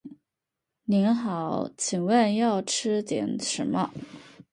[0.85, 3.93] 您好，请问要吃点什么？